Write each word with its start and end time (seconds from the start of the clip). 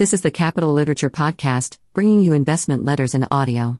This 0.00 0.14
is 0.14 0.22
the 0.22 0.30
Capital 0.30 0.72
Literature 0.72 1.10
Podcast, 1.10 1.76
bringing 1.92 2.22
you 2.22 2.32
investment 2.32 2.86
letters 2.86 3.14
in 3.14 3.26
audio. 3.30 3.78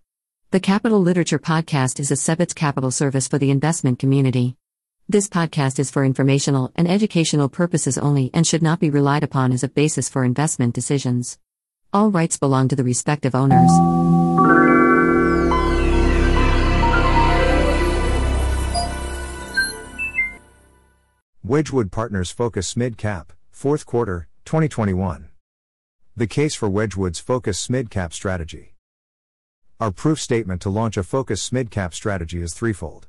The 0.50 0.60
Capital 0.60 1.00
Literature 1.00 1.38
Podcast 1.38 1.98
is 1.98 2.10
a 2.10 2.14
Sebitz 2.14 2.54
capital 2.54 2.90
service 2.90 3.26
for 3.26 3.38
the 3.38 3.50
investment 3.50 3.98
community. 3.98 4.54
This 5.08 5.30
podcast 5.30 5.78
is 5.78 5.90
for 5.90 6.04
informational 6.04 6.72
and 6.76 6.86
educational 6.86 7.48
purposes 7.48 7.96
only 7.96 8.30
and 8.34 8.46
should 8.46 8.62
not 8.62 8.80
be 8.80 8.90
relied 8.90 9.24
upon 9.24 9.50
as 9.50 9.64
a 9.64 9.68
basis 9.68 10.10
for 10.10 10.22
investment 10.22 10.74
decisions. 10.74 11.38
All 11.90 12.10
rights 12.10 12.36
belong 12.36 12.68
to 12.68 12.76
the 12.76 12.84
respective 12.84 13.34
owners. 13.34 13.70
Wedgewood 21.42 21.90
Partners 21.90 22.30
Focus 22.30 22.76
Mid 22.76 22.98
Cap, 22.98 23.32
4th 23.54 23.86
Quarter, 23.86 24.28
2021. 24.44 25.30
The 26.20 26.26
case 26.26 26.54
for 26.54 26.68
Wedgewood's 26.68 27.18
Focus 27.18 27.66
SMID 27.66 28.12
strategy. 28.12 28.74
Our 29.80 29.90
proof 29.90 30.20
statement 30.20 30.60
to 30.60 30.68
launch 30.68 30.98
a 30.98 31.02
Focus 31.02 31.48
SMID 31.48 31.94
strategy 31.94 32.42
is 32.42 32.52
threefold. 32.52 33.08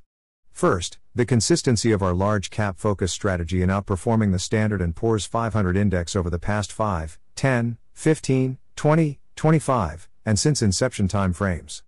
First, 0.54 0.98
the 1.14 1.26
consistency 1.26 1.92
of 1.92 2.02
our 2.02 2.14
large 2.14 2.50
cap 2.50 2.78
focus 2.78 3.12
strategy 3.12 3.62
in 3.62 3.68
outperforming 3.68 4.32
the 4.32 4.40
Standard 4.40 4.96
& 4.96 4.96
Poor's 4.96 5.26
500 5.26 5.76
index 5.76 6.16
over 6.16 6.30
the 6.30 6.40
past 6.40 6.72
5, 6.72 7.20
10, 7.36 7.78
15, 7.92 8.58
20, 8.78 9.20
25, 9.36 10.10
and 10.26 10.40
since 10.40 10.62
inception 10.62 11.10
time 11.10 11.34
frames. 11.34 11.84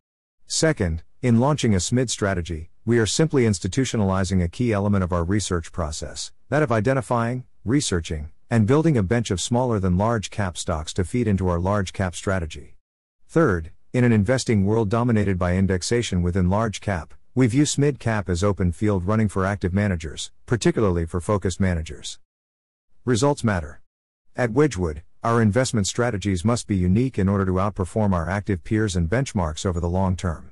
Second, 0.45 1.03
in 1.21 1.40
launching 1.40 1.73
a 1.73 1.77
SMID 1.77 2.09
strategy, 2.09 2.70
we 2.84 2.99
are 2.99 3.05
simply 3.05 3.43
institutionalizing 3.43 4.43
a 4.43 4.49
key 4.49 4.73
element 4.73 5.05
of 5.05 5.13
our 5.13 5.23
research 5.23 5.71
process, 5.71 6.34
that 6.49 6.62
of 6.62 6.70
identifying, 6.70 7.45
researching, 7.63 8.31
and 8.53 8.67
building 8.67 8.95
a 8.95 9.02
bench 9.02 9.31
of 9.31 9.41
smaller 9.41 9.80
than 9.80 9.98
large 9.98 10.30
cap 10.30 10.55
stocks 10.55 10.93
to 10.93 11.03
feed 11.03 11.27
into 11.27 11.48
our 11.48 11.57
large 11.57 11.91
cap 11.91 12.16
strategy. 12.16 12.76
Third, 13.27 13.71
in 13.93 14.03
an 14.03 14.12
investing 14.12 14.63
world 14.63 14.90
dominated 14.90 15.40
by 15.40 15.55
indexation 15.55 16.21
within 16.21 16.51
large 16.51 16.79
cap, 16.79 17.15
we 17.34 17.48
view 17.48 17.63
SMID 17.63 17.98
cap 17.98 18.29
as 18.29 18.43
open 18.43 18.71
field 18.71 19.07
running 19.07 19.27
for 19.27 19.43
active 19.43 19.74
managers, 19.74 20.31
particularly 20.46 21.04
for 21.07 21.20
focused 21.20 21.59
managers. 21.59 22.20
Results 23.05 23.43
matter. 23.43 23.81
At 24.35 24.51
Wedgewood, 24.51 25.01
our 25.24 25.41
investment 25.41 25.87
strategies 25.87 26.46
must 26.46 26.68
be 26.68 26.76
unique 26.76 27.18
in 27.18 27.27
order 27.27 27.46
to 27.48 27.54
outperform 27.54 28.13
our 28.13 28.29
active 28.29 28.63
peers 28.63 28.96
and 28.96 29.09
benchmarks 29.09 29.65
over 29.65 29.79
the 29.79 29.90
long 29.90 30.15
term. 30.15 30.51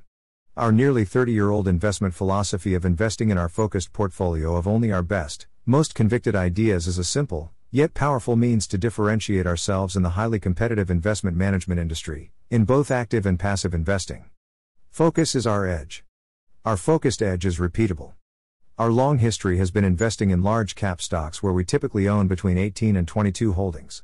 Our 0.57 0.71
nearly 0.71 1.05
30 1.05 1.33
year 1.33 1.51
old 1.51 1.67
investment 1.67 2.15
philosophy 2.15 2.73
of 2.73 2.83
investing 2.83 3.29
in 3.29 3.37
our 3.37 3.47
focused 3.47 3.93
portfolio 3.93 4.55
of 4.55 4.67
only 4.67 4.91
our 4.91 5.03
best, 5.03 5.45
most 5.67 5.93
convicted 5.93 6.35
ideas 6.35 6.87
is 6.87 6.97
a 6.97 7.03
simple, 7.03 7.51
yet 7.73 7.93
powerful 7.93 8.35
means 8.35 8.67
to 8.67 8.77
differentiate 8.77 9.47
ourselves 9.47 9.95
in 9.95 10.03
the 10.03 10.09
highly 10.11 10.39
competitive 10.39 10.91
investment 10.91 11.37
management 11.37 11.79
industry, 11.79 12.33
in 12.49 12.65
both 12.65 12.91
active 12.91 13.25
and 13.25 13.39
passive 13.39 13.73
investing. 13.73 14.25
Focus 14.89 15.35
is 15.35 15.47
our 15.47 15.65
edge. 15.65 16.03
Our 16.65 16.75
focused 16.75 17.21
edge 17.21 17.45
is 17.45 17.59
repeatable. 17.59 18.11
Our 18.77 18.91
long 18.91 19.19
history 19.19 19.57
has 19.57 19.71
been 19.71 19.85
investing 19.85 20.31
in 20.31 20.43
large 20.43 20.75
cap 20.75 21.01
stocks 21.01 21.41
where 21.41 21.53
we 21.53 21.63
typically 21.63 22.09
own 22.09 22.27
between 22.27 22.57
18 22.57 22.97
and 22.97 23.07
22 23.07 23.53
holdings. 23.53 24.03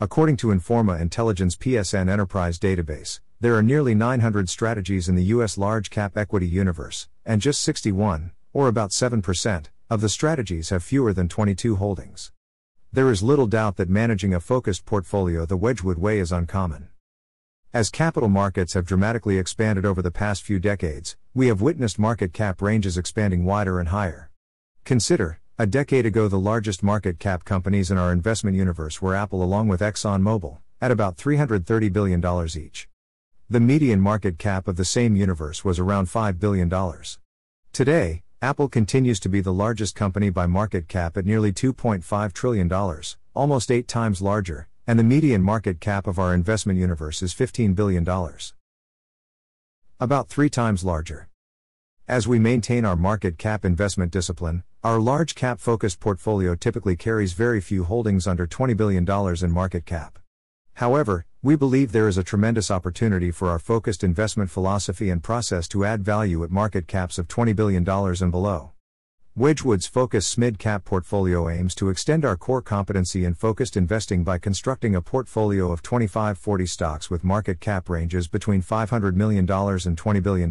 According 0.00 0.36
to 0.38 0.48
Informa 0.48 1.00
Intelligence 1.00 1.54
PSN 1.54 2.10
Enterprise 2.10 2.58
Database, 2.58 3.20
there 3.38 3.54
are 3.54 3.62
nearly 3.62 3.94
900 3.94 4.48
strategies 4.48 5.08
in 5.08 5.14
the 5.14 5.24
US 5.24 5.56
large 5.56 5.88
cap 5.88 6.16
equity 6.16 6.48
universe, 6.48 7.08
and 7.24 7.40
just 7.40 7.60
61, 7.60 8.32
or 8.52 8.66
about 8.66 8.90
7%, 8.90 9.66
of 9.88 10.00
the 10.00 10.08
strategies 10.08 10.70
have 10.70 10.82
fewer 10.82 11.12
than 11.12 11.28
22 11.28 11.76
holdings. 11.76 12.32
There 12.94 13.10
is 13.10 13.24
little 13.24 13.48
doubt 13.48 13.74
that 13.78 13.88
managing 13.88 14.32
a 14.34 14.38
focused 14.38 14.84
portfolio 14.84 15.44
the 15.44 15.56
Wedgewood 15.56 15.98
way 15.98 16.20
is 16.20 16.30
uncommon. 16.30 16.90
As 17.72 17.90
capital 17.90 18.28
markets 18.28 18.74
have 18.74 18.86
dramatically 18.86 19.36
expanded 19.36 19.84
over 19.84 20.00
the 20.00 20.12
past 20.12 20.44
few 20.44 20.60
decades, 20.60 21.16
we 21.34 21.48
have 21.48 21.60
witnessed 21.60 21.98
market 21.98 22.32
cap 22.32 22.62
ranges 22.62 22.96
expanding 22.96 23.44
wider 23.44 23.80
and 23.80 23.88
higher. 23.88 24.30
Consider, 24.84 25.40
a 25.58 25.66
decade 25.66 26.06
ago, 26.06 26.28
the 26.28 26.38
largest 26.38 26.84
market 26.84 27.18
cap 27.18 27.44
companies 27.44 27.90
in 27.90 27.98
our 27.98 28.12
investment 28.12 28.56
universe 28.56 29.02
were 29.02 29.16
Apple 29.16 29.42
along 29.42 29.66
with 29.66 29.80
ExxonMobil, 29.80 30.58
at 30.80 30.92
about 30.92 31.16
$330 31.16 31.92
billion 31.92 32.24
each. 32.56 32.88
The 33.50 33.58
median 33.58 34.00
market 34.00 34.38
cap 34.38 34.68
of 34.68 34.76
the 34.76 34.84
same 34.84 35.16
universe 35.16 35.64
was 35.64 35.80
around 35.80 36.06
$5 36.06 36.38
billion. 36.38 36.72
Today, 37.72 38.22
Apple 38.44 38.68
continues 38.68 39.18
to 39.20 39.30
be 39.30 39.40
the 39.40 39.54
largest 39.54 39.94
company 39.94 40.28
by 40.28 40.44
market 40.44 40.86
cap 40.86 41.16
at 41.16 41.24
nearly 41.24 41.50
$2.5 41.50 42.32
trillion, 42.34 42.70
almost 43.32 43.70
eight 43.70 43.88
times 43.88 44.20
larger, 44.20 44.68
and 44.86 44.98
the 44.98 45.02
median 45.02 45.40
market 45.40 45.80
cap 45.80 46.06
of 46.06 46.18
our 46.18 46.34
investment 46.34 46.78
universe 46.78 47.22
is 47.22 47.32
$15 47.32 47.74
billion. 47.74 48.06
About 49.98 50.28
three 50.28 50.50
times 50.50 50.84
larger. 50.84 51.30
As 52.06 52.28
we 52.28 52.38
maintain 52.38 52.84
our 52.84 52.96
market 52.96 53.38
cap 53.38 53.64
investment 53.64 54.12
discipline, 54.12 54.62
our 54.82 55.00
large 55.00 55.34
cap 55.34 55.58
focused 55.58 55.98
portfolio 55.98 56.54
typically 56.54 56.96
carries 56.96 57.32
very 57.32 57.62
few 57.62 57.84
holdings 57.84 58.26
under 58.26 58.46
$20 58.46 58.76
billion 58.76 59.10
in 59.42 59.50
market 59.50 59.86
cap. 59.86 60.18
However, 60.74 61.24
we 61.44 61.56
believe 61.56 61.92
there 61.92 62.08
is 62.08 62.16
a 62.16 62.24
tremendous 62.24 62.70
opportunity 62.70 63.30
for 63.30 63.50
our 63.50 63.58
focused 63.58 64.02
investment 64.02 64.50
philosophy 64.50 65.10
and 65.10 65.22
process 65.22 65.68
to 65.68 65.84
add 65.84 66.02
value 66.02 66.42
at 66.42 66.50
market 66.50 66.86
caps 66.86 67.18
of 67.18 67.28
$20 67.28 67.54
billion 67.54 67.86
and 67.86 68.30
below. 68.30 68.72
Wedgewood's 69.36 69.86
focused 69.86 70.34
SMID 70.34 70.58
cap 70.58 70.86
portfolio 70.86 71.50
aims 71.50 71.74
to 71.74 71.90
extend 71.90 72.24
our 72.24 72.38
core 72.38 72.62
competency 72.62 73.26
in 73.26 73.34
focused 73.34 73.76
investing 73.76 74.24
by 74.24 74.38
constructing 74.38 74.94
a 74.94 75.02
portfolio 75.02 75.70
of 75.70 75.82
25 75.82 76.38
40 76.38 76.64
stocks 76.64 77.10
with 77.10 77.22
market 77.22 77.60
cap 77.60 77.90
ranges 77.90 78.26
between 78.26 78.62
$500 78.62 79.12
million 79.14 79.40
and 79.40 79.46
$20 79.46 80.22
billion. 80.22 80.50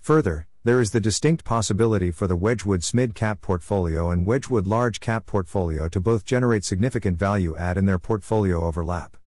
Further, 0.00 0.46
there 0.64 0.80
is 0.80 0.92
the 0.92 1.00
distinct 1.00 1.44
possibility 1.44 2.10
for 2.10 2.26
the 2.26 2.36
Wedgewood 2.36 2.80
SMID 2.80 3.14
cap 3.14 3.42
portfolio 3.42 4.10
and 4.10 4.24
Wedgewood 4.24 4.66
large 4.66 5.00
cap 5.00 5.26
portfolio 5.26 5.86
to 5.90 6.00
both 6.00 6.24
generate 6.24 6.64
significant 6.64 7.18
value 7.18 7.54
add 7.58 7.76
in 7.76 7.84
their 7.84 7.98
portfolio 7.98 8.64
overlap. 8.64 9.18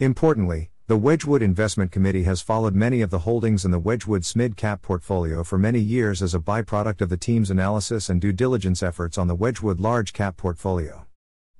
Importantly, 0.00 0.70
the 0.86 0.96
Wedgewood 0.96 1.42
Investment 1.42 1.90
Committee 1.90 2.22
has 2.22 2.40
followed 2.40 2.76
many 2.76 3.00
of 3.00 3.10
the 3.10 3.18
holdings 3.20 3.64
in 3.64 3.72
the 3.72 3.80
Wedgewood 3.80 4.22
SMID 4.22 4.56
Cap 4.56 4.80
portfolio 4.80 5.42
for 5.42 5.58
many 5.58 5.80
years 5.80 6.22
as 6.22 6.36
a 6.36 6.38
byproduct 6.38 7.00
of 7.00 7.08
the 7.08 7.16
team's 7.16 7.50
analysis 7.50 8.08
and 8.08 8.20
due 8.20 8.32
diligence 8.32 8.80
efforts 8.80 9.18
on 9.18 9.26
the 9.26 9.34
Wedgewood 9.34 9.80
Large 9.80 10.12
Cap 10.12 10.36
portfolio. 10.36 11.04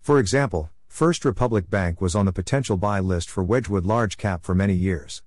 For 0.00 0.20
example, 0.20 0.70
First 0.86 1.24
Republic 1.24 1.68
Bank 1.68 2.00
was 2.00 2.14
on 2.14 2.26
the 2.26 2.32
potential 2.32 2.76
buy 2.76 3.00
list 3.00 3.28
for 3.28 3.42
Wedgewood 3.42 3.84
Large 3.84 4.16
Cap 4.16 4.44
for 4.44 4.54
many 4.54 4.74
years. 4.74 5.24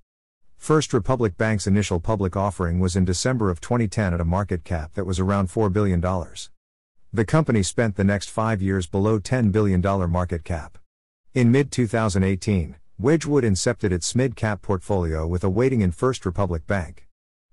First 0.56 0.94
Republic 0.94 1.36
Bank's 1.36 1.66
initial 1.66 2.00
public 2.00 2.34
offering 2.34 2.80
was 2.80 2.96
in 2.96 3.04
December 3.04 3.50
of 3.50 3.60
2010 3.60 4.14
at 4.14 4.22
a 4.22 4.24
market 4.24 4.64
cap 4.64 4.94
that 4.94 5.04
was 5.04 5.20
around 5.20 5.50
$4 5.50 5.70
billion. 5.70 6.00
The 6.00 7.26
company 7.26 7.62
spent 7.62 7.96
the 7.96 8.04
next 8.04 8.30
five 8.30 8.62
years 8.62 8.86
below 8.86 9.20
$10 9.20 9.52
billion 9.52 9.82
market 10.10 10.44
cap. 10.44 10.78
In 11.34 11.52
mid 11.52 11.70
2018, 11.70 12.76
Wedgewood 13.02 13.42
incepted 13.42 13.90
its 13.90 14.12
SMID 14.12 14.36
cap 14.36 14.62
portfolio 14.62 15.26
with 15.26 15.42
a 15.42 15.50
weighting 15.50 15.80
in 15.80 15.90
First 15.90 16.24
Republic 16.24 16.68
Bank. 16.68 17.08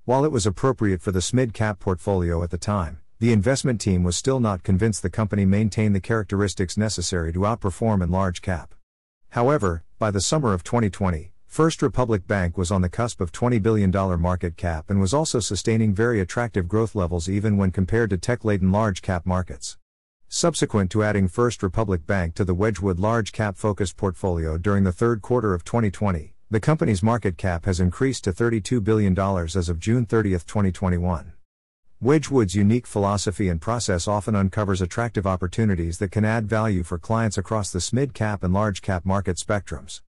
While 0.05 0.23
it 0.23 0.31
was 0.31 0.45
appropriate 0.45 1.01
for 1.01 1.11
the 1.11 1.21
SMID 1.21 1.55
cap 1.55 1.79
portfolio 1.79 2.43
at 2.43 2.51
the 2.51 2.59
time, 2.59 2.99
the 3.17 3.33
investment 3.33 3.81
team 3.81 4.03
was 4.03 4.15
still 4.15 4.39
not 4.39 4.61
convinced 4.61 5.01
the 5.01 5.09
company 5.09 5.45
maintained 5.45 5.95
the 5.95 5.99
characteristics 5.99 6.77
necessary 6.77 7.33
to 7.33 7.39
outperform 7.39 8.03
in 8.03 8.11
large 8.11 8.43
cap. 8.43 8.75
However, 9.29 9.83
by 9.97 10.11
the 10.11 10.21
summer 10.21 10.53
of 10.53 10.63
2020, 10.63 11.31
First 11.47 11.81
Republic 11.81 12.27
Bank 12.27 12.55
was 12.55 12.69
on 12.69 12.83
the 12.83 12.87
cusp 12.87 13.19
of 13.19 13.31
$20 13.31 13.59
billion 13.59 13.89
market 14.21 14.55
cap 14.55 14.91
and 14.91 15.01
was 15.01 15.15
also 15.15 15.39
sustaining 15.39 15.95
very 15.95 16.19
attractive 16.19 16.67
growth 16.67 16.93
levels 16.93 17.27
even 17.27 17.57
when 17.57 17.71
compared 17.71 18.11
to 18.11 18.19
tech 18.19 18.45
laden 18.45 18.71
large 18.71 19.01
cap 19.01 19.25
markets. 19.25 19.78
Subsequent 20.31 20.91
to 20.91 21.03
adding 21.03 21.27
First 21.27 21.63
Republic 21.63 22.05
Bank 22.05 22.35
to 22.35 22.45
the 22.45 22.53
Wedgewood 22.53 22.99
large 22.99 23.31
cap 23.31 23.57
focused 23.57 23.97
portfolio 23.97 24.59
during 24.59 24.83
the 24.83 24.91
third 24.91 25.23
quarter 25.23 25.55
of 25.55 25.63
2020, 25.63 26.35
the 26.51 26.59
company's 26.59 27.01
market 27.01 27.35
cap 27.35 27.65
has 27.65 27.79
increased 27.79 28.25
to 28.25 28.31
$32 28.31 28.83
billion 28.83 29.17
as 29.17 29.69
of 29.69 29.79
June 29.79 30.05
30, 30.05 30.33
2021. 30.33 31.33
Wedgewood's 31.99 32.53
unique 32.53 32.85
philosophy 32.85 33.49
and 33.49 33.59
process 33.59 34.07
often 34.07 34.35
uncovers 34.35 34.83
attractive 34.83 35.25
opportunities 35.25 35.97
that 35.97 36.11
can 36.11 36.23
add 36.23 36.47
value 36.47 36.83
for 36.83 36.99
clients 36.99 37.39
across 37.39 37.71
the 37.71 37.79
SMID 37.79 38.13
cap 38.13 38.43
and 38.43 38.53
large 38.53 38.83
cap 38.83 39.07
market 39.07 39.37
spectrums. 39.37 40.01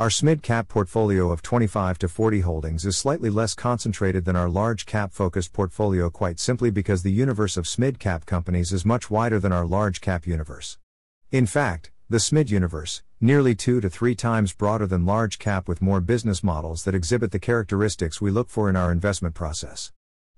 Our 0.00 0.08
SMID 0.08 0.40
cap 0.40 0.66
portfolio 0.66 1.30
of 1.30 1.42
25 1.42 1.98
to 1.98 2.08
40 2.08 2.40
holdings 2.40 2.86
is 2.86 2.96
slightly 2.96 3.28
less 3.28 3.54
concentrated 3.54 4.24
than 4.24 4.34
our 4.34 4.48
large 4.48 4.86
cap 4.86 5.12
focused 5.12 5.52
portfolio 5.52 6.08
quite 6.08 6.40
simply 6.40 6.70
because 6.70 7.02
the 7.02 7.12
universe 7.12 7.58
of 7.58 7.66
SMID 7.66 7.98
cap 7.98 8.24
companies 8.24 8.72
is 8.72 8.86
much 8.86 9.10
wider 9.10 9.38
than 9.38 9.52
our 9.52 9.66
large 9.66 10.00
cap 10.00 10.26
universe. 10.26 10.78
In 11.30 11.44
fact, 11.44 11.90
the 12.08 12.16
SMID 12.16 12.48
universe, 12.48 13.02
nearly 13.20 13.54
two 13.54 13.78
to 13.82 13.90
three 13.90 14.14
times 14.14 14.54
broader 14.54 14.86
than 14.86 15.04
large 15.04 15.38
cap 15.38 15.68
with 15.68 15.82
more 15.82 16.00
business 16.00 16.42
models 16.42 16.84
that 16.84 16.94
exhibit 16.94 17.30
the 17.30 17.38
characteristics 17.38 18.22
we 18.22 18.30
look 18.30 18.48
for 18.48 18.70
in 18.70 18.76
our 18.76 18.90
investment 18.90 19.34
process. 19.34 19.92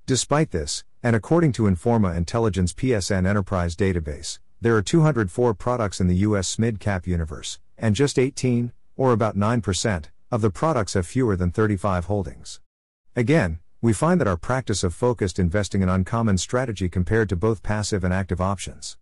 Despite 0.06 0.50
this, 0.50 0.82
and 1.04 1.14
according 1.14 1.52
to 1.52 1.70
Informa 1.70 2.16
Intelligence 2.16 2.72
PSN 2.72 3.28
Enterprise 3.28 3.76
Database, 3.76 4.40
there 4.60 4.76
are 4.76 4.82
204 4.82 5.54
products 5.54 6.00
in 6.00 6.08
the 6.08 6.16
US 6.26 6.56
SMID 6.56 6.80
cap 6.80 7.06
universe, 7.06 7.60
and 7.78 7.94
just 7.94 8.18
18, 8.18 8.72
or 8.96 9.12
about 9.12 9.36
9%, 9.36 10.04
of 10.30 10.40
the 10.40 10.50
products 10.50 10.94
have 10.94 11.06
fewer 11.06 11.36
than 11.36 11.50
35 11.50 12.06
holdings. 12.06 12.60
Again, 13.14 13.60
we 13.80 13.92
find 13.92 14.20
that 14.20 14.28
our 14.28 14.36
practice 14.36 14.84
of 14.84 14.94
focused 14.94 15.38
investing 15.38 15.82
an 15.82 15.88
uncommon 15.88 16.38
strategy 16.38 16.88
compared 16.88 17.28
to 17.28 17.36
both 17.36 17.62
passive 17.62 18.04
and 18.04 18.14
active 18.14 18.40
options. 18.40 18.96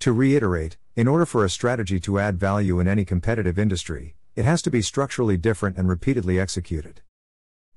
To 0.00 0.12
reiterate, 0.12 0.76
in 0.96 1.06
order 1.06 1.26
for 1.26 1.44
a 1.44 1.50
strategy 1.50 2.00
to 2.00 2.18
add 2.18 2.38
value 2.38 2.80
in 2.80 2.88
any 2.88 3.04
competitive 3.04 3.58
industry, 3.58 4.16
it 4.34 4.44
has 4.44 4.62
to 4.62 4.70
be 4.70 4.82
structurally 4.82 5.36
different 5.36 5.76
and 5.76 5.88
repeatedly 5.88 6.40
executed. 6.40 7.02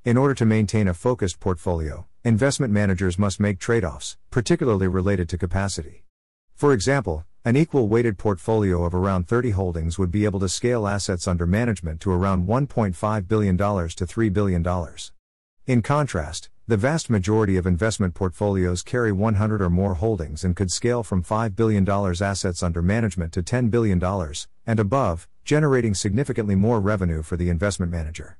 In 0.05 0.17
order 0.17 0.33
to 0.35 0.45
maintain 0.45 0.87
a 0.87 0.93
focused 0.93 1.39
portfolio, 1.39 2.05
investment 2.23 2.71
managers 2.71 3.19
must 3.19 3.39
make 3.39 3.59
trade 3.59 3.83
offs, 3.83 4.17
particularly 4.31 4.87
related 4.87 5.27
to 5.29 5.37
capacity. 5.37 6.05
For 6.55 6.73
example, 6.73 7.25
an 7.45 7.55
equal 7.55 7.87
weighted 7.87 8.17
portfolio 8.17 8.83
of 8.85 8.95
around 8.95 9.27
30 9.27 9.51
holdings 9.51 9.99
would 9.99 10.09
be 10.09 10.25
able 10.25 10.39
to 10.39 10.49
scale 10.49 10.87
assets 10.87 11.27
under 11.27 11.45
management 11.45 12.01
to 12.01 12.11
around 12.11 12.47
$1.5 12.47 13.27
billion 13.27 13.55
to 13.55 13.63
$3 13.63 14.33
billion. 14.33 14.65
In 15.67 15.83
contrast, 15.83 16.49
the 16.67 16.75
vast 16.75 17.07
majority 17.07 17.55
of 17.55 17.67
investment 17.67 18.15
portfolios 18.15 18.81
carry 18.81 19.11
100 19.11 19.61
or 19.61 19.69
more 19.69 19.93
holdings 19.93 20.43
and 20.43 20.55
could 20.55 20.71
scale 20.71 21.03
from 21.03 21.23
$5 21.23 21.55
billion 21.55 21.87
assets 21.87 22.63
under 22.63 22.81
management 22.81 23.31
to 23.33 23.43
$10 23.43 23.69
billion 23.69 24.03
and 24.65 24.79
above, 24.79 25.27
generating 25.43 25.93
significantly 25.93 26.55
more 26.55 26.79
revenue 26.79 27.21
for 27.21 27.37
the 27.37 27.49
investment 27.51 27.91
manager. 27.91 28.39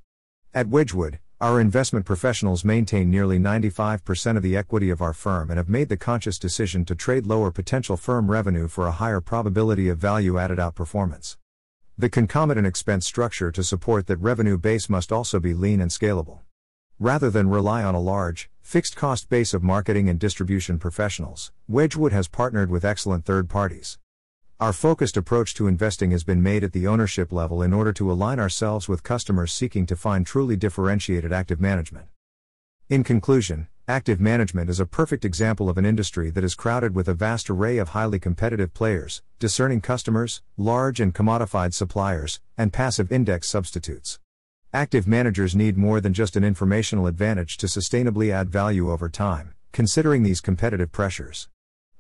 At 0.52 0.68
Wedgewood, 0.68 1.20
our 1.42 1.60
investment 1.60 2.06
professionals 2.06 2.64
maintain 2.64 3.12
nearly 3.12 3.38
95% 3.38 4.38
of 4.38 4.44
the 4.44 4.56
equity 4.56 4.90
of 4.90 5.02
our 5.02 5.12
firm 5.12 5.50
and 5.50 5.58
have 5.58 5.68
made 5.68 5.90
the 5.90 5.98
conscious 5.98 6.40
decision 6.40 6.86
to 6.86 6.96
trade 6.96 7.26
lower 7.26 7.52
potential 7.52 7.98
firm 7.98 8.32
revenue 8.32 8.70
for 8.70 8.88
a 8.88 8.94
higher 8.94 9.20
probability 9.20 9.90
of 9.90 9.98
value 9.98 10.38
added 10.38 10.60
outperformance. 10.60 11.36
The 11.98 12.10
concomitant 12.10 12.66
expense 12.66 13.06
structure 13.06 13.52
to 13.52 13.64
support 13.66 14.08
that 14.08 14.18
revenue 14.18 14.58
base 14.58 14.90
must 14.90 15.12
also 15.12 15.42
be 15.42 15.54
lean 15.54 15.82
and 15.82 15.92
scalable. 15.92 16.40
Rather 17.00 17.30
than 17.30 17.50
rely 17.50 17.84
on 17.84 17.96
a 17.96 18.00
large, 18.00 18.50
fixed 18.62 18.96
cost 18.96 19.30
base 19.30 19.54
of 19.54 19.62
marketing 19.62 20.08
and 20.08 20.18
distribution 20.18 20.80
professionals, 20.80 21.52
Wedgewood 21.68 22.14
has 22.14 22.30
partnered 22.30 22.72
with 22.72 22.86
excellent 22.86 23.26
third 23.26 23.50
parties. 23.50 23.98
Our 24.58 24.72
focused 24.72 25.18
approach 25.18 25.54
to 25.56 25.68
investing 25.68 26.12
has 26.12 26.24
been 26.24 26.42
made 26.42 26.64
at 26.64 26.72
the 26.72 26.88
ownership 26.88 27.34
level 27.34 27.62
in 27.62 27.74
order 27.74 27.92
to 27.92 28.10
align 28.10 28.40
ourselves 28.40 28.88
with 28.88 29.04
customers 29.04 29.52
seeking 29.52 29.86
to 29.88 29.98
find 29.98 30.26
truly 30.26 30.56
differentiated 30.56 31.34
active 31.34 31.60
management. 31.60 32.06
In 32.88 33.04
conclusion, 33.04 33.68
active 33.86 34.22
management 34.22 34.70
is 34.70 34.80
a 34.80 34.86
perfect 34.86 35.26
example 35.26 35.68
of 35.68 35.78
an 35.78 35.86
industry 35.86 36.30
that 36.30 36.44
is 36.46 36.56
crowded 36.56 36.96
with 36.96 37.10
a 37.10 37.14
vast 37.14 37.50
array 37.50 37.78
of 37.78 37.90
highly 37.90 38.18
competitive 38.18 38.74
players, 38.74 39.22
discerning 39.40 39.82
customers, 39.82 40.42
large 40.56 41.02
and 41.02 41.14
commodified 41.14 41.74
suppliers, 41.74 42.40
and 42.58 42.72
passive 42.72 43.12
index 43.12 43.50
substitutes. 43.50 44.20
Active 44.72 45.06
managers 45.06 45.54
need 45.54 45.78
more 45.78 46.00
than 46.00 46.14
just 46.14 46.38
an 46.38 46.46
informational 46.46 47.08
advantage 47.08 47.58
to 47.58 47.68
sustainably 47.68 48.32
add 48.32 48.50
value 48.50 48.90
over 48.90 49.10
time, 49.10 49.54
considering 49.74 50.24
these 50.24 50.40
competitive 50.40 50.94
pressures. 50.94 51.50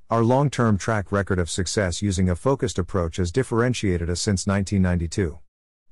Our 0.07 0.23
long 0.23 0.51
term 0.51 0.77
track 0.77 1.11
record 1.11 1.39
of 1.39 1.49
success 1.49 2.03
using 2.03 2.29
a 2.29 2.35
focused 2.35 2.77
approach 2.77 3.17
has 3.17 3.31
differentiated 3.31 4.07
us 4.07 4.21
since 4.21 4.45
1992. 4.45 5.39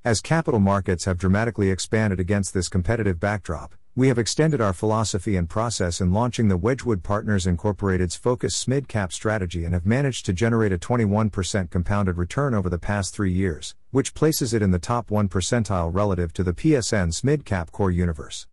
As 0.06 0.22
capital 0.22 0.60
markets 0.60 1.06
have 1.06 1.18
dramatically 1.18 1.72
expanded 1.72 2.20
against 2.20 2.54
this 2.54 2.70
competitive 2.70 3.20
backdrop, 3.20 3.74
we 3.96 4.10
have 4.10 4.20
extended 4.20 4.62
our 4.62 4.72
philosophy 4.72 5.36
and 5.36 5.50
process 5.50 6.00
in 6.00 6.14
launching 6.14 6.48
the 6.48 6.58
Wedgewood 6.58 7.02
Partners 7.02 7.48
Incorporated's 7.48 8.16
Focus 8.16 8.64
SMID 8.64 8.88
Cap 8.88 9.12
strategy 9.12 9.66
and 9.66 9.74
have 9.74 9.88
managed 9.88 10.28
to 10.28 10.34
generate 10.34 10.72
a 10.72 10.78
21% 10.78 11.72
compounded 11.72 12.18
return 12.18 12.54
over 12.54 12.70
the 12.70 12.78
past 12.78 13.16
three 13.16 13.32
years, 13.32 13.74
which 13.90 14.14
places 14.14 14.54
it 14.54 14.62
in 14.62 14.70
the 14.70 14.78
top 14.78 15.10
1 15.10 15.28
percentile 15.28 15.92
relative 15.92 16.32
to 16.34 16.44
the 16.44 16.54
PSN 16.54 17.20
SMID 17.20 17.46
Cap 17.46 17.72
core 17.72 17.90
universe. 17.90 18.46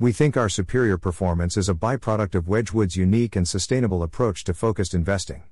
We 0.00 0.10
think 0.10 0.36
our 0.36 0.48
superior 0.48 0.98
performance 0.98 1.56
is 1.56 1.68
a 1.68 1.74
byproduct 1.74 2.34
of 2.34 2.48
Wedgewood's 2.48 2.96
unique 2.96 3.36
and 3.36 3.46
sustainable 3.46 4.02
approach 4.02 4.42
to 4.44 4.52
focused 4.52 4.92
investing. 4.92 5.44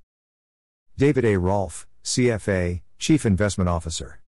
David 0.98 1.24
A. 1.24 1.36
Rolfe, 1.36 1.86
CFA, 2.02 2.80
Chief 2.98 3.24
Investment 3.24 3.70
Officer. 3.70 4.20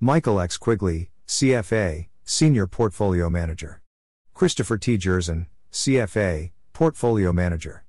Michael 0.00 0.40
X. 0.40 0.56
Quigley, 0.56 1.10
CFA, 1.26 2.08
Senior 2.24 2.66
Portfolio 2.66 3.28
Manager. 3.28 3.82
Christopher 4.32 4.78
T. 4.78 4.96
Jersan, 4.96 5.48
CFA, 5.70 6.52
Portfolio 6.72 7.30
Manager. 7.30 7.84